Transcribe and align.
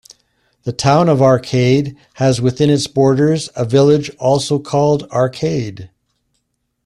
The 0.63 0.73
Town 0.73 1.07
of 1.09 1.21
Arcade 1.21 1.95
has 2.15 2.41
within 2.41 2.71
its 2.71 2.87
borders 2.87 3.51
a 3.55 3.65
village 3.65 4.09
also 4.17 4.57
called 4.57 5.03
Arcade. 5.11 5.91